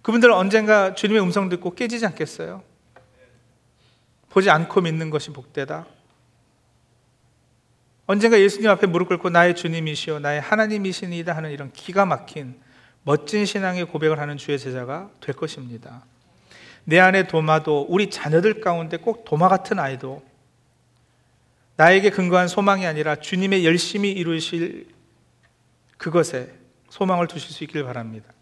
[0.00, 2.62] 그분들은 언젠가 주님의 음성 듣고 깨지지 않겠어요?
[4.30, 5.86] 보지 않고 믿는 것이 복되다.
[8.06, 12.58] 언젠가 예수님 앞에 무릎 꿇고 나의 주님이시여 나의 하나님이시니다 하는 이런 기가 막힌
[13.02, 16.04] 멋진 신앙의 고백을 하는 주의 제자가 될 것입니다.
[16.88, 20.22] 내 안에 도마도 우리 자녀들 가운데 꼭 도마 같은 아이도
[21.76, 24.86] 나에게 근거한 소망이 아니라 주님의 열심히 이루실
[25.98, 26.52] 그것에
[26.88, 28.32] 소망을 두실 수 있길 바랍니다.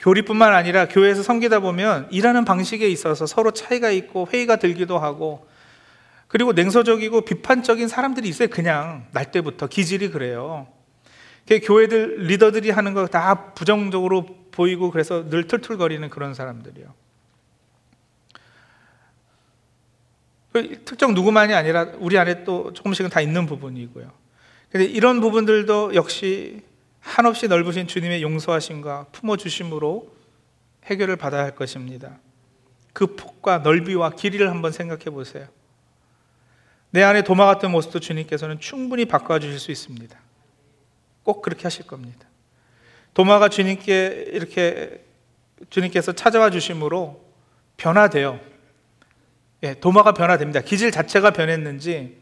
[0.00, 5.46] 교리뿐만 아니라 교회에서 섬기다 보면 일하는 방식에 있어서 서로 차이가 있고 회의가 들기도 하고
[6.28, 8.48] 그리고 냉소적이고 비판적인 사람들이 있어요.
[8.48, 10.68] 그냥 날 때부터 기질이 그래요.
[11.64, 17.05] 교회들 리더들이 하는 거 다 부정적으로 보이고 그래서 늘 툴툴거리는 그런 사람들이요.
[20.84, 24.10] 특정 누구만이 아니라 우리 안에 또 조금씩은 다 있는 부분이고요.
[24.70, 26.62] 근데 이런 부분들도 역시
[27.00, 30.12] 한없이 넓으신 주님의 용서하심과 품어주심으로
[30.84, 32.18] 해결을 받아야 할 것입니다.
[32.92, 35.46] 그 폭과 넓이와 길이를 한번 생각해 보세요.
[36.90, 40.18] 내 안에 도마 같은 모습도 주님께서는 충분히 바꿔주실 수 있습니다.
[41.22, 42.26] 꼭 그렇게 하실 겁니다.
[43.14, 45.04] 도마가 주님께 이렇게
[45.70, 47.22] 주님께서 찾아와 주심으로
[47.76, 48.40] 변화돼요.
[49.62, 50.60] 예, 도마가 변화됩니다.
[50.60, 52.18] 기질 자체가 변했는지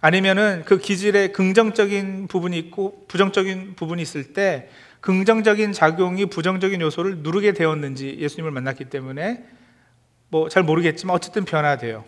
[0.00, 4.68] 아니면은 그 기질에 긍정적인 부분이 있고 부정적인 부분이 있을 때
[5.00, 9.44] 긍정적인 작용이 부정적인 요소를 누르게 되었는지 예수님을 만났기 때문에
[10.28, 12.04] 뭐 잘 모르겠지만 어쨌든 변화돼요.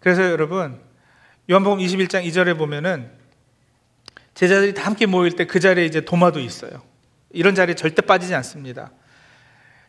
[0.00, 0.80] 그래서 여러분
[1.50, 3.10] 요한복음 21장 2절에 보면은
[4.34, 6.82] 제자들이 다 함께 모일 때 그 자리에 이제 도마도 있어요.
[7.30, 8.90] 이런 자리에 절대 빠지지 않습니다.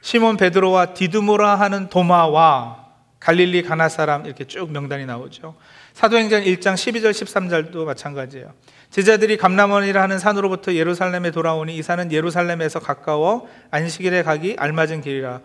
[0.02, 2.87] 시몬 베드로와 디두모라 하는 도마와
[3.20, 5.56] 갈릴리 가나 사람 이렇게 쭉 명단이 나오죠.
[5.94, 8.54] 사도행전 1장 12절 13절도 마찬가지예요.
[8.92, 15.42] 제자들이 감람원이라 하는 산으로부터 예루살렘에 돌아오니 이 산은 예루살렘에서 가까워 안식일에 가기 알맞은 길이라.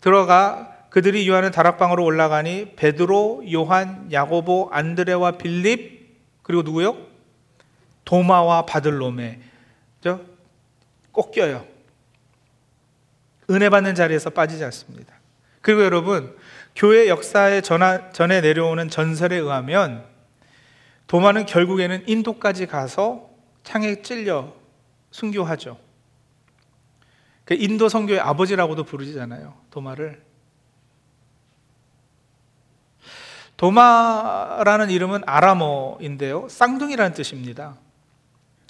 [0.00, 6.96] 들어가 그들이 유하는 다락방으로 올라가니 베드로, 요한, 야고보, 안드레와 빌립 그리고 누구요?
[8.04, 9.38] 도마와 바들로메.
[11.12, 11.64] 꼭 껴요.
[13.50, 15.14] 은혜 받는 자리에서 빠지지 않습니다.
[15.60, 16.36] 그리고 여러분,
[16.80, 20.02] 교회 역사에 전하, 전해 내려오는 전설에 의하면
[21.08, 23.28] 도마는 결국에는 인도까지 가서
[23.64, 24.54] 창에 찔려
[25.10, 25.78] 순교하죠.
[27.44, 29.52] 그 인도 성교의 아버지라고도 부르잖아요.
[29.70, 30.22] 도마를.
[33.58, 36.48] 도마라는 이름은 아람어인데요.
[36.48, 37.76] 쌍둥이라는 뜻입니다.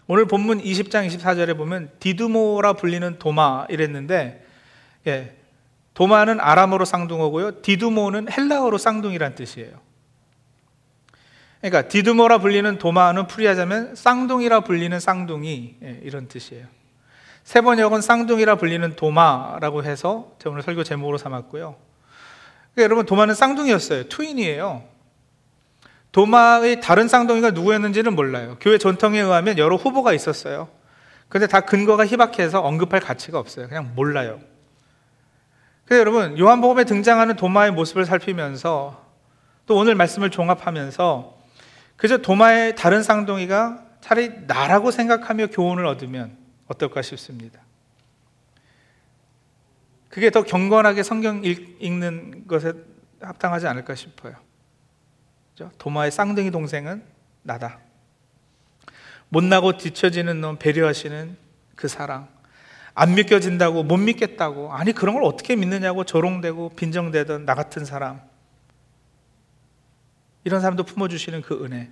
[0.08, 4.44] 오늘 본문 20장 24절에 보면 디두모라 불리는 도마 이랬는데
[5.06, 5.39] 예,
[6.00, 7.60] 도마는 아람어로 쌍둥어고요.
[7.60, 9.72] 디두모는 헬라어로 쌍둥이란 뜻이에요.
[11.60, 16.64] 그러니까 디두모라 불리는 도마는 풀이하자면 쌍둥이라 불리는 쌍둥이 예, 이런 뜻이에요.
[17.44, 21.76] 세 번역은 쌍둥이라 불리는 도마라고 해서 제가 오늘 설교 제목으로 삼았고요.
[22.72, 24.08] 그러니까 여러분 도마는 쌍둥이였어요.
[24.08, 24.82] 트윈이에요.
[26.12, 28.56] 도마의 다른 쌍둥이가 누구였는지는 몰라요.
[28.58, 30.70] 교회 전통에 의하면 여러 후보가 있었어요.
[31.28, 33.68] 근데 다 근거가 희박해서 언급할 가치가 없어요.
[33.68, 34.40] 그냥 몰라요.
[35.90, 39.04] 그래서 여러분 요한복음에 등장하는 도마의 모습을 살피면서
[39.66, 41.36] 또 오늘 말씀을 종합하면서
[41.96, 46.36] 그저 도마의 다른 쌍둥이가 차라리 나라고 생각하며 교훈을 얻으면
[46.68, 47.60] 어떨까 싶습니다.
[50.10, 52.72] 그게 더 경건하게 성경 읽는 것에
[53.20, 54.36] 합당하지 않을까 싶어요.
[55.78, 57.02] 도마의 쌍둥이 동생은
[57.42, 57.80] 나다.
[59.28, 61.36] 못나고 뒤처지는 놈 배려하시는
[61.74, 62.28] 그 사랑.
[62.94, 68.20] 안 믿겨진다고 못 믿겠다고 아니 그런 걸 어떻게 믿느냐고 조롱되고 빈정대던 나 같은 사람.
[70.44, 71.90] 이런 사람도 품어주시는 그 은혜.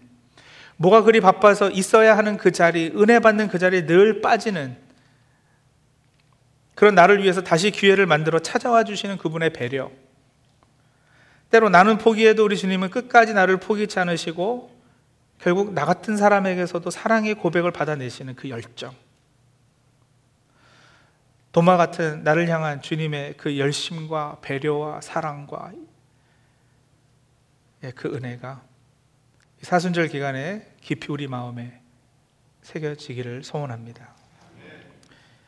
[0.77, 4.77] 뭐가 그리 바빠서 있어야 하는 그 자리 은혜 받는 그 자리에 늘 빠지는
[6.75, 9.91] 그런 나를 위해서 다시 기회를 만들어 찾아와 주시는 그분의 배려.
[11.51, 14.77] 때로 나는 포기해도 우리 주님은 끝까지 나를 포기치 않으시고
[15.41, 18.93] 결국 나 같은 사람에게서도 사랑의 고백을 받아내시는 그 열정
[21.53, 25.73] 도마 같은 나를 향한 주님의 그 열심과 배려와 사랑과
[27.85, 28.63] 예, 그 은혜가
[29.63, 31.81] 사순절 기간에 깊이 우리 마음에
[32.63, 34.15] 새겨지기를 소원합니다.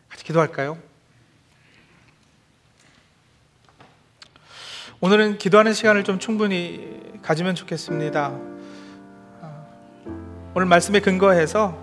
[0.08, 0.78] 같이 기도할까요?
[5.00, 8.38] 오늘은 기도하는 시간을 좀 충분히 가지면 좋겠습니다.
[9.40, 9.66] 아,
[10.54, 11.78] 오늘 말씀에 근거해서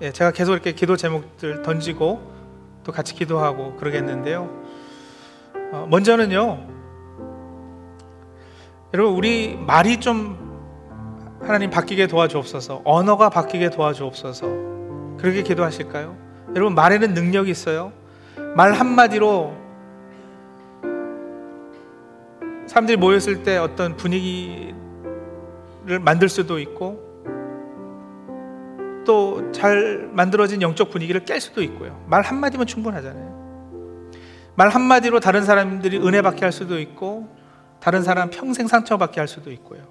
[0.00, 2.35] 예, 제가 계속 이렇게 기도 제목들 던지고
[2.86, 4.48] 또 같이 기도하고 그러겠는데요.
[5.72, 6.64] 어, 먼저는요,
[8.94, 10.46] 여러분 우리 말이 좀
[11.42, 14.46] 하나님 바뀌게 도와주옵소서, 언어가 바뀌게 도와주옵소서.
[15.18, 16.16] 그렇게 기도하실까요?
[16.54, 17.92] 여러분 말에는 능력이 있어요.
[18.54, 19.52] 말 한마디로
[22.68, 24.76] 사람들이 모였을 때 어떤 분위기를
[26.00, 27.05] 만들 수도 있고
[29.06, 32.04] 또 잘 만들어진 영적 분위기를 깰 수도 있고요.
[32.06, 33.46] 말 한마디면 충분하잖아요.
[34.54, 37.28] 말 한마디로 다른 사람들이 은혜 받게 할 수도 있고,
[37.80, 39.82] 다른 사람 평생 상처 받게 할 수도 있고요.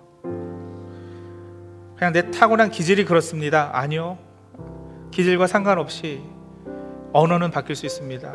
[1.98, 3.72] 그냥 내 타고난 기질이 그렇습니다.
[3.74, 4.18] 아니요.
[5.12, 6.22] 기질과 상관없이
[7.14, 8.34] 언어는 바뀔 수 있습니다.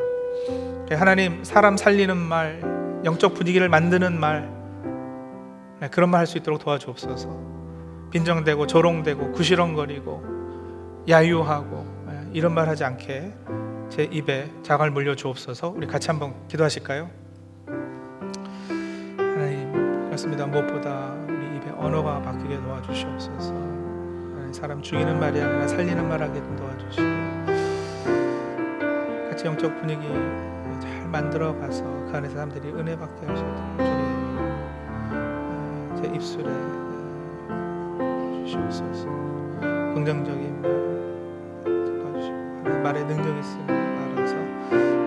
[0.93, 2.61] 하나님, 사람 살리는 말,
[3.05, 4.51] 영적 분위기를 만드는 말,
[5.81, 7.51] 네, 그런 말 할 수 있도록 도와주옵소서.
[8.11, 10.40] 빈정되고 조롱되고 구시렁거리고
[11.09, 13.33] 야유하고 예, 이런 말 하지 않게
[13.89, 15.71] 제 입에 자갈 물려 주옵소서.
[15.71, 17.11] 우리 같이 한번 기도하실까요?
[19.17, 20.47] 하나님 그렇습니다.
[20.47, 23.71] 무엇보다 우리 입에 언어가 바뀌게 도와주시옵소서.
[24.53, 27.07] 사람 죽이는 말이 아니라 살리는 말 하게 도와주시고
[29.31, 30.07] 같이 영적 분위기
[30.81, 33.91] 잘 만들어 가서 그 안에 사람들이 은혜 받게 하시도록 주님
[35.97, 36.51] 예, 제 입술에
[37.51, 39.07] 예, 주시옵소서.
[39.95, 40.90] 긍정적인 말
[42.91, 44.35] 말에 능력 있음을 알아서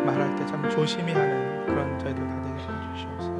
[0.05, 3.33] 말할 때 참 조심히 하는 그런 저희들 다 되게 해 주시옵소서.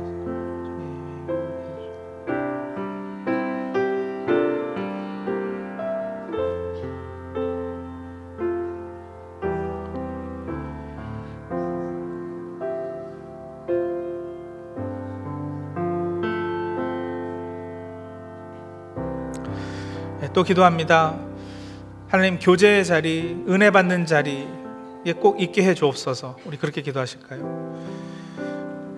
[20.19, 21.32] 네, 또 기도합니다.
[22.13, 26.37] 하나님 교제의 자리, 은혜 받는 자리에 꼭 있게 해 주옵소서.
[26.45, 27.75] 우리 그렇게 기도하실까요?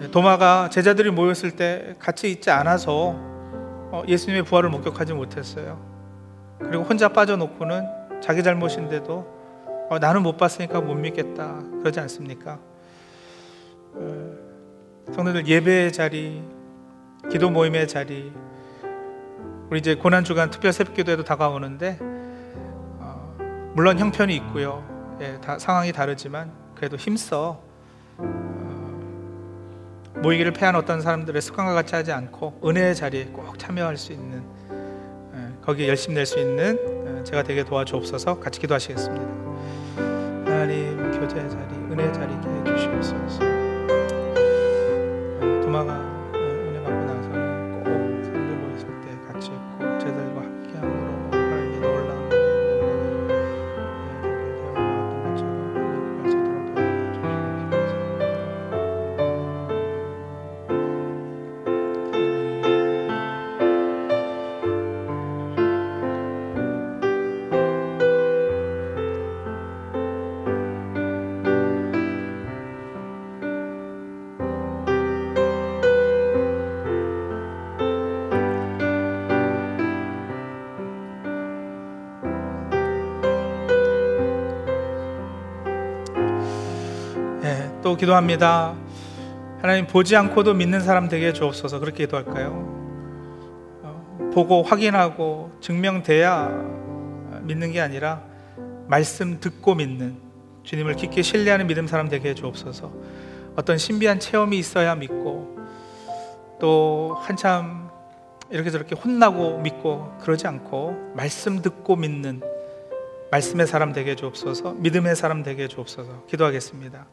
[0.01, 5.79] 네, 도마가 제자들이 모였을 때 같이 있지 않아서 어, 예수님의 부활을 목격하지 못했어요.
[6.59, 7.85] 그리고 혼자 빠져놓고는
[8.21, 12.59] 자기 잘못인데도 어, 나는 못 봤으니까 못 믿겠다 그러지 않습니까?
[13.93, 14.35] 어,
[15.13, 16.43] 성도들 예배의 자리,
[17.31, 18.33] 기도 모임의 자리,
[19.69, 22.14] 우리 이제 고난 주간 특별 새벽 기도에도 다가오는데 어,
[23.75, 24.81] 물론 형편이 있고요,
[25.19, 27.61] 예, 다, 상황이 다르지만 그래도 힘써
[28.17, 28.23] 어,
[30.15, 34.43] 모이기를 패한 어떤 사람들의 습관과 같이 하지 않고 은혜의 자리에 꼭 참여할 수 있는
[35.33, 39.25] 예, 거기에 열심 낼수 있는 예, 제가 되게 도와주옵소서 같이 기도하시겠습니다.
[40.45, 43.43] 하나님 교제의 자리, 은혜의 자리게 해주시옵소서.
[45.41, 46.14] 어, 도마가
[87.97, 88.75] 기도합니다.
[89.61, 92.51] 하나님 보지 않고도 믿는 사람 되게 주옵소서 그렇게 기도할까요?
[93.83, 96.49] 어, 보고 확인하고 증명돼야
[97.41, 98.21] 믿는 게 아니라
[98.87, 100.17] 말씀 듣고 믿는
[100.63, 102.91] 주님을 깊게 신뢰하는 믿음 사람 되게 주옵소서.
[103.55, 105.57] 어떤 신비한 체험이 있어야 믿고
[106.59, 107.89] 또 한참
[108.49, 112.41] 이렇게 저렇게 혼나고 믿고 그러지 않고 말씀 듣고 믿는
[113.31, 114.73] 말씀의 사람 되게 주옵소서.
[114.73, 116.25] 믿음의 사람 되게 주옵소서.
[116.27, 117.05] 기도하겠습니다.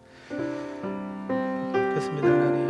[2.02, 2.66] 그렇습니다 하나님.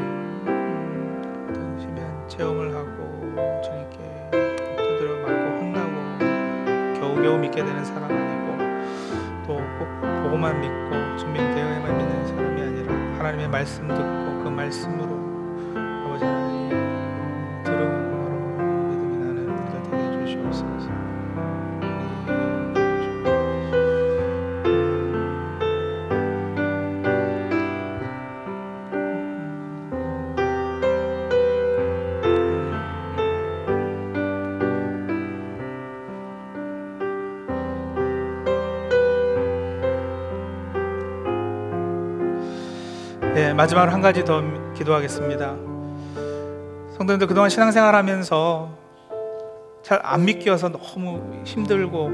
[1.81, 3.97] 신비한 체험을 하고 주님께
[4.77, 8.59] 두드려 맞고 혼나고 겨우겨우 믿게 되는 사람 아니고
[9.47, 9.89] 또 꼭
[10.23, 15.13] 보고만 믿고 증명되어야만 믿는 사람이 아니라 하나님의 말씀 듣고 그 말씀으로
[16.05, 16.52] 아버지 하나님
[43.63, 44.43] 마지막으로 한 가지 더
[44.75, 45.55] 기도하겠습니다.
[46.97, 48.77] 성도님들 그동안 신앙생활 하면서
[49.85, 52.11] 잘 안 믿겨서 너무 힘들고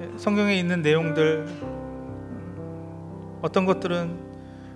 [0.00, 4.18] 예, 성경에 있는 내용들 음, 어떤 것들은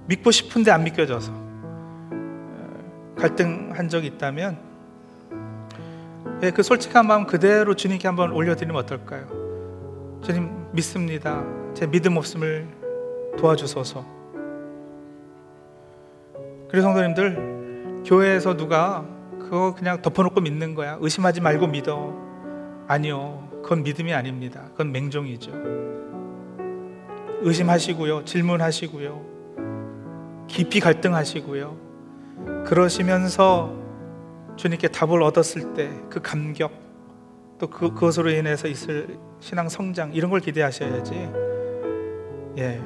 [0.06, 4.58] 믿고 싶은데 안 믿겨져서 어, 갈등한 적이 있다면
[6.42, 10.20] 예, 그 솔직한 마음 그대로 주님께 한번 올려드리면 어떨까요?
[10.22, 11.42] 주님 믿습니다.
[11.72, 12.68] 제 믿음 없음을
[13.38, 14.21] 도와주소서.
[16.72, 19.04] 그래서 성도님들 교회에서 누가
[19.38, 20.96] 그거 그냥 덮어놓고 믿는 거야.
[21.02, 22.16] 의심하지 말고 믿어.
[22.88, 23.46] 아니요.
[23.62, 24.62] 그건 믿음이 아닙니다.
[24.72, 25.52] 그건 맹종이죠.
[27.42, 28.24] 의심하시고요.
[28.24, 29.22] 질문하시고요.
[30.48, 31.76] 깊이 갈등하시고요.
[32.64, 33.76] 그러시면서
[34.56, 36.72] 주님께 답을 얻었을 때 그 감격
[37.58, 41.28] 또 그, 그것으로 인해서 있을 신앙 성장 이런 걸 기대하셔야지.
[42.56, 42.80] 예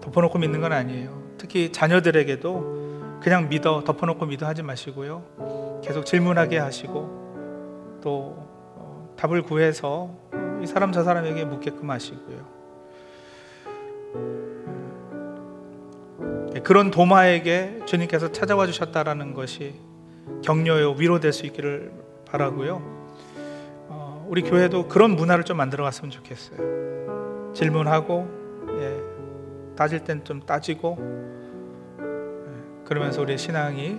[0.00, 1.22] 덮어놓고 믿는 건 아니에요.
[1.38, 2.77] 특히 자녀들에게도
[3.20, 5.80] 그냥 믿어 덮어놓고 믿어 하지 마시고요.
[5.84, 8.36] 계속 질문하게 하시고 또
[8.76, 10.10] 어, 답을 구해서
[10.62, 12.58] 이 사람 저 사람에게 묻게끔 하시고요.
[14.14, 14.88] 음,
[16.62, 19.74] 그런 도마에게 주님께서 찾아와 주셨다라는 것이
[20.42, 21.92] 격려요 위로될 수 있기를
[22.26, 22.80] 바라고요.
[23.88, 27.52] 어, 우리 교회도 그런 문화를 좀 만들어 갔으면 좋겠어요.
[27.54, 28.28] 질문하고
[28.80, 28.96] 예,
[29.76, 30.98] 따질 땐 좀 따지고
[32.88, 33.98] 그러면서 우리의 신앙이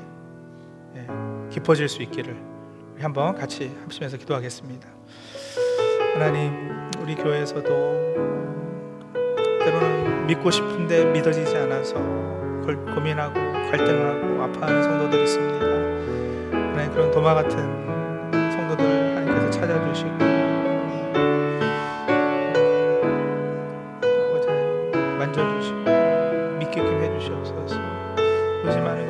[0.95, 1.07] 예,
[1.51, 2.35] 깊어질 수 있기를
[2.99, 4.89] 한번 같이 합심해서 기도하겠습니다.
[6.15, 7.63] 하나님, 우리 교회에서도
[9.63, 11.99] 때로는 믿고 싶은데 믿어지지 않아서
[12.95, 15.65] 고민하고 갈등하고 아파하는 성도들이 있습니다.
[16.51, 17.57] 하나님 그런 도마 같은
[18.51, 18.85] 성도들
[19.15, 20.38] 하나님께서 찾아주시고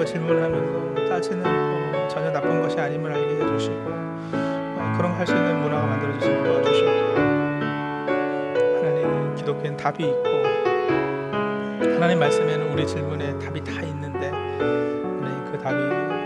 [0.10, 5.86] 질문하는 거, 따지는 거 전혀 나쁜 것이 아님을 알게 해주시고 어, 그런 거할수 있는 문화가
[5.86, 7.00] 만들어지시면 도와주시고
[9.38, 10.30] 기독교엔 답이 있고
[11.94, 16.19] 하나님 말씀에는 우리 질문에 답이 다 있는데 하나님 그 답이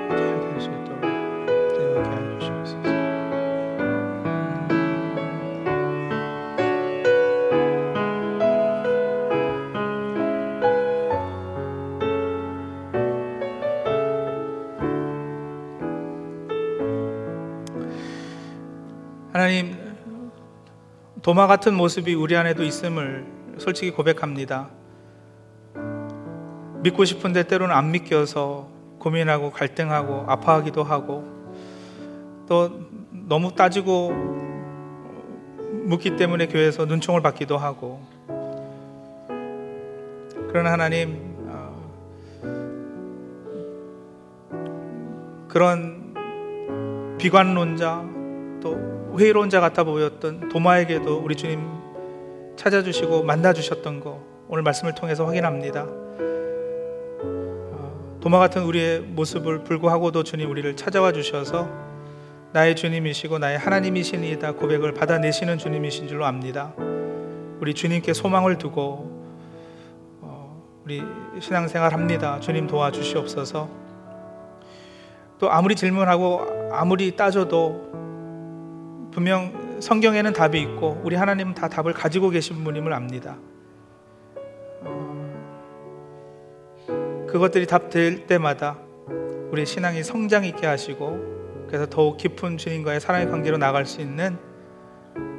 [21.24, 23.26] 도마 같은 모습이 우리 안에도 있음을
[23.57, 24.67] 솔직히 고백합니다.
[26.82, 28.67] 믿고 싶은데 때로는 안 믿겨서
[28.99, 31.24] 고민하고 갈등하고 아파하기도 하고
[32.49, 32.78] 또
[33.09, 34.11] 너무 따지고
[35.86, 38.01] 묻기 때문에 교회에서 눈총을 받기도 하고
[40.49, 41.74] 그러나 하나님 어,
[45.47, 46.13] 그런
[47.17, 48.03] 비관론자
[48.61, 51.61] 또 회의론자 같아 보였던 도마에게도 우리 주님
[52.55, 55.86] 찾아주시고 만나주셨던 거 오늘 말씀을 통해서 확인합니다.
[57.72, 61.70] 어, 도마 같은 우리의 모습을 불구하고도 주님 우리를 찾아와 주셔서
[62.53, 66.74] 나의 주님이시고 나의 하나님이시니이다 고백을 받아내시는 주님이신 줄로 압니다.
[67.59, 69.11] 우리 주님께 소망을 두고
[70.22, 71.03] 어, 우리
[71.39, 72.39] 신앙생활 합니다.
[72.39, 73.70] 주님 도와주시옵소서.
[75.39, 78.03] 또 아무리 질문하고 아무리 따져도
[79.14, 83.38] 분명 성경에는 답이 있고 우리 하나님은 다 답을 가지고 계신 분임을 압니다.
[84.82, 85.14] 어,
[87.30, 88.78] 그것들이 답될 때마다
[89.51, 94.38] 우리 신앙이 성장 있게 하시고 그래서 더욱 깊은 주님과의 사랑의 관계로 나갈 수 있는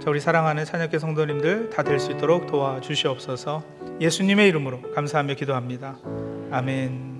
[0.00, 3.62] 저 우리 사랑하는 찬혁교 성도님들 다 될 수 있도록 도와주시옵소서.
[4.00, 5.96] 예수님의 이름으로 감사하며 기도합니다.
[6.50, 7.13] 아멘.